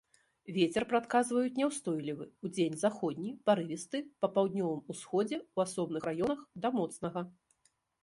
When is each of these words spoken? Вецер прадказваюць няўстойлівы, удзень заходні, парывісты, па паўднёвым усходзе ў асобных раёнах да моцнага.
Вецер 0.53 0.83
прадказваюць 0.93 1.57
няўстойлівы, 1.59 2.25
удзень 2.49 2.79
заходні, 2.85 3.35
парывісты, 3.51 4.03
па 4.25 4.33
паўднёвым 4.39 4.81
усходзе 4.95 5.37
ў 5.53 5.57
асобных 5.69 6.01
раёнах 6.13 6.39
да 6.67 6.77
моцнага. 6.83 7.21